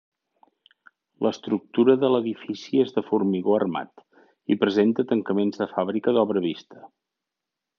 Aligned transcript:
L'estructura 1.25 1.95
de 2.03 2.09
l'edifici 2.13 2.81
és 2.85 2.95
de 2.95 3.03
formigó 3.09 3.53
armat 3.57 4.03
i 4.55 4.57
presenta 4.65 5.07
tancaments 5.13 5.63
de 5.65 5.69
fàbrica 5.75 6.17
d'obra 6.19 6.45
vista. 6.49 6.83